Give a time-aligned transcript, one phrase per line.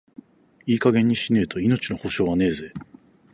[0.65, 2.71] いい加減にしねえと、命の保証はねえぜ。